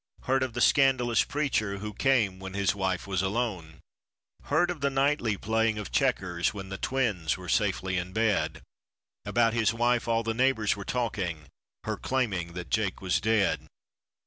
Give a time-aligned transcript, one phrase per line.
[0.23, 3.81] Heard of the scandalous preacher, who came when his wife was alone;
[4.45, 8.63] Heard of the nightly playing of checkers when the twins were safely in bed,
[9.25, 11.45] About his wife all the neighbors were talking,
[11.83, 13.67] her claiming that Jake was dead.